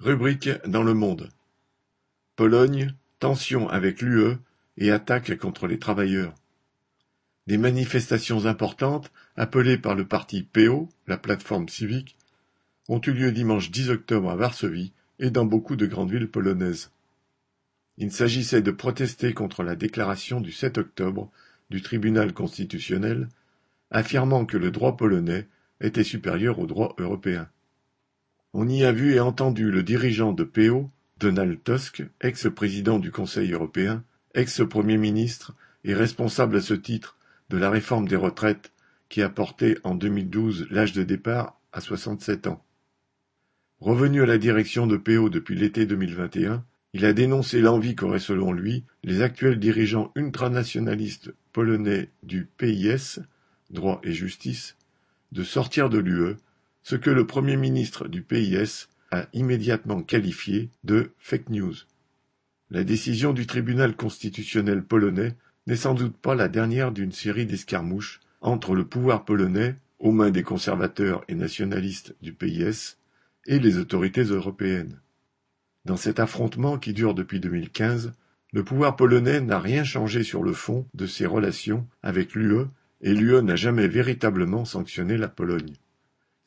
[0.00, 1.28] Rubrique dans Le Monde.
[2.36, 4.36] Pologne, tension avec l'UE
[4.76, 6.36] et attaque contre les travailleurs.
[7.48, 12.16] Des manifestations importantes, appelées par le parti PO, la plateforme civique,
[12.88, 16.92] ont eu lieu dimanche 10 octobre à Varsovie et dans beaucoup de grandes villes polonaises.
[17.96, 21.28] Il s'agissait de protester contre la déclaration du 7 octobre
[21.70, 23.28] du tribunal constitutionnel
[23.90, 25.48] affirmant que le droit polonais
[25.80, 27.48] était supérieur au droit européen.
[28.54, 33.52] On y a vu et entendu le dirigeant de PO, Donald Tusk, ex-président du Conseil
[33.52, 37.18] européen, ex-premier ministre et responsable à ce titre
[37.50, 38.72] de la réforme des retraites
[39.10, 42.64] qui a porté en 2012 l'âge de départ à 67 ans.
[43.80, 48.52] Revenu à la direction de PO depuis l'été 2021, il a dénoncé l'envie qu'auraient selon
[48.52, 53.20] lui les actuels dirigeants ultranationalistes polonais du PIS,
[53.70, 54.76] droit et justice,
[55.32, 56.36] de sortir de l'UE
[56.88, 61.74] ce que le Premier ministre du PIS a immédiatement qualifié de fake news.
[62.70, 65.34] La décision du tribunal constitutionnel polonais
[65.66, 70.30] n'est sans doute pas la dernière d'une série d'escarmouches entre le pouvoir polonais, aux mains
[70.30, 72.96] des conservateurs et nationalistes du PIS,
[73.44, 74.98] et les autorités européennes.
[75.84, 78.14] Dans cet affrontement qui dure depuis 2015,
[78.54, 82.64] le pouvoir polonais n'a rien changé sur le fond de ses relations avec l'UE
[83.02, 85.74] et l'UE n'a jamais véritablement sanctionné la Pologne.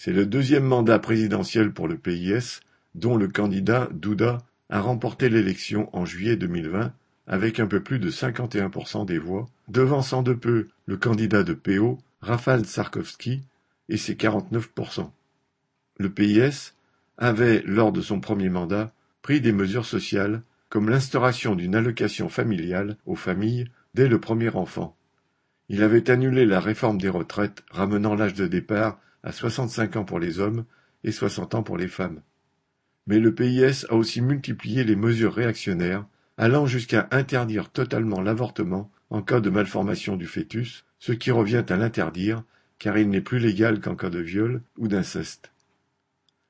[0.00, 2.60] C'est le deuxième mandat présidentiel pour le PIS,
[2.94, 4.38] dont le candidat Duda
[4.70, 6.92] a remporté l'élection en juillet 2020
[7.26, 11.98] avec un peu plus de 51% des voix, devançant de peu le candidat de PO,
[12.20, 13.42] Rafal Tsarkovski,
[13.88, 15.10] et ses 49%.
[15.98, 16.74] Le PIS
[17.16, 22.96] avait, lors de son premier mandat, pris des mesures sociales comme l'instauration d'une allocation familiale
[23.04, 24.94] aux familles dès le premier enfant.
[25.68, 30.18] Il avait annulé la réforme des retraites, ramenant l'âge de départ à 65 ans pour
[30.18, 30.64] les hommes
[31.04, 32.22] et 60 ans pour les femmes.
[33.06, 39.22] Mais le PIS a aussi multiplié les mesures réactionnaires, allant jusqu'à interdire totalement l'avortement en
[39.22, 42.42] cas de malformation du fœtus, ce qui revient à l'interdire,
[42.78, 45.52] car il n'est plus légal qu'en cas de viol ou d'inceste.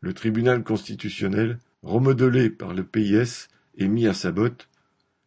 [0.00, 4.68] Le tribunal constitutionnel, remodelé par le PIS et mis à sa botte,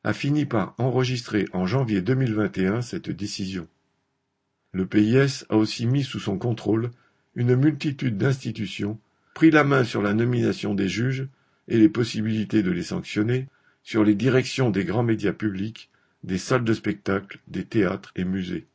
[0.04, 3.68] a fini par enregistrer en janvier 2021 cette décision.
[4.72, 6.92] Le PIS a aussi mis sous son contrôle
[7.36, 9.00] une multitude d'institutions,
[9.34, 11.28] pris la main sur la nomination des juges
[11.68, 13.48] et les possibilités de les sanctionner,
[13.84, 15.90] sur les directions des grands médias publics,
[16.24, 18.66] des salles de spectacle, des théâtres et musées.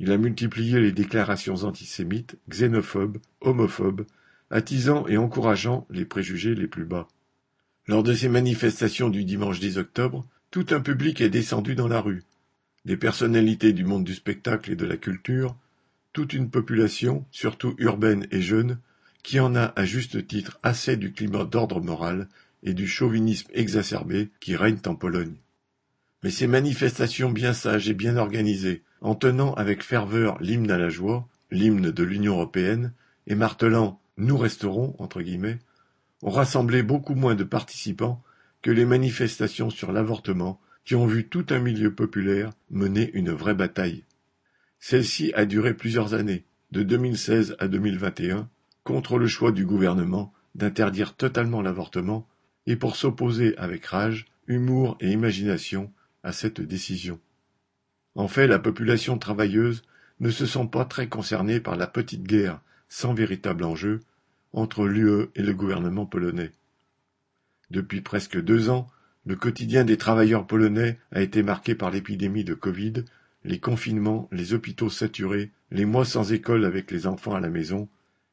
[0.00, 4.06] Il a multiplié les déclarations antisémites, xénophobes, homophobes,
[4.50, 7.08] attisant et encourageant les préjugés les plus bas.
[7.86, 12.00] Lors de ces manifestations du dimanche 10 octobre, tout un public est descendu dans la
[12.00, 12.22] rue.
[12.84, 15.56] Des personnalités du monde du spectacle et de la culture,
[16.18, 18.80] toute une population, surtout urbaine et jeune,
[19.22, 22.26] qui en a à juste titre assez du climat d'ordre moral
[22.64, 25.36] et du chauvinisme exacerbé qui règne en Pologne.
[26.24, 30.88] Mais ces manifestations bien sages et bien organisées, en tenant avec ferveur l'hymne à la
[30.88, 32.92] joie, l'hymne de l'Union européenne,
[33.28, 35.60] et martelant Nous resterons, entre guillemets,
[36.22, 38.24] ont rassemblé beaucoup moins de participants
[38.62, 43.54] que les manifestations sur l'avortement qui ont vu tout un milieu populaire mener une vraie
[43.54, 44.02] bataille.
[44.80, 48.48] Celle-ci a duré plusieurs années, de 2016 à 2021,
[48.84, 52.26] contre le choix du gouvernement d'interdire totalement l'avortement
[52.66, 57.20] et pour s'opposer avec rage, humour et imagination à cette décision.
[58.14, 59.82] En fait, la population travailleuse
[60.20, 64.00] ne se sent pas très concernée par la petite guerre sans véritable enjeu
[64.52, 66.52] entre l'UE et le gouvernement polonais.
[67.70, 68.88] Depuis presque deux ans,
[69.26, 73.04] le quotidien des travailleurs polonais a été marqué par l'épidémie de Covid
[73.44, 77.88] les confinements, les hôpitaux saturés, les mois sans école avec les enfants à la maison,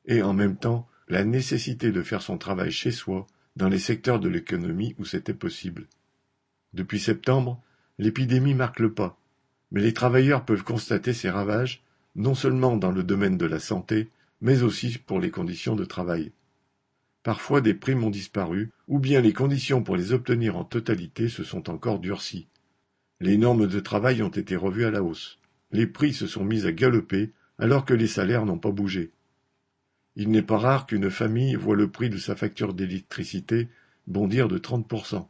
[0.06, 4.20] et en même temps la nécessité de faire son travail chez soi, dans les secteurs
[4.20, 5.88] de l'économie où c'était possible.
[6.74, 7.62] Depuis septembre,
[8.00, 9.18] l'épidémie marque le pas,
[9.72, 11.84] mais les travailleurs peuvent constater ses ravages,
[12.16, 14.10] non seulement dans le domaine de la santé,
[14.42, 16.32] mais aussi pour les conditions de travail.
[17.24, 21.44] Parfois des primes ont disparu, ou bien les conditions pour les obtenir en totalité se
[21.44, 22.48] sont encore durcies.
[23.22, 25.40] Les normes de travail ont été revues à la hausse.
[25.72, 29.12] Les prix se sont mis à galoper alors que les salaires n'ont pas bougé.
[30.16, 33.68] Il n'est pas rare qu'une famille voit le prix de sa facture d'électricité
[34.08, 35.28] bondir de 30%.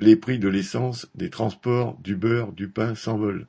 [0.00, 3.46] Les prix de l'essence, des transports, du beurre, du pain s'envolent.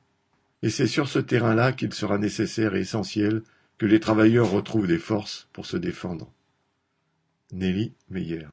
[0.62, 3.42] Et c'est sur ce terrain-là qu'il sera nécessaire et essentiel
[3.78, 6.30] que les travailleurs retrouvent des forces pour se défendre.
[7.52, 8.48] Nelly Meyer